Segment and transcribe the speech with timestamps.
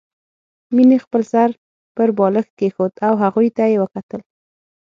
[0.75, 1.49] مينې خپل سر
[1.95, 4.21] پر بالښت کېښود او هغوی ته يې وکتل